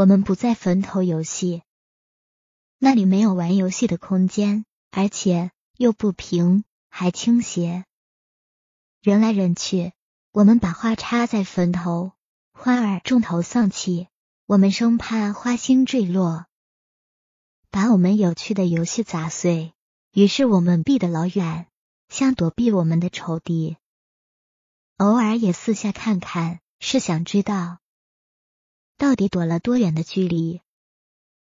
[0.00, 1.62] 我们不在坟头游戏，
[2.78, 7.84] 那里没有玩游戏的空间，而且又不平，还倾斜。
[9.02, 9.92] 人来人去，
[10.32, 12.12] 我们把花插在坟头，
[12.54, 14.08] 花儿重头丧气，
[14.46, 16.46] 我们生怕花心坠落，
[17.70, 19.74] 把我们有趣的游戏砸碎。
[20.14, 21.66] 于是我们避得老远，
[22.08, 23.76] 像躲避我们的仇敌。
[24.96, 27.80] 偶尔也四下看看，是想知道
[29.00, 30.60] 到底躲了多远的距离。